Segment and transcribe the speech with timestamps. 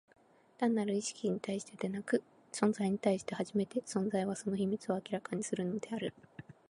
[0.57, 6.11] 単なる意識に対してでなく、存在に対して初めて、存在は、その秘密を明らかにするのである。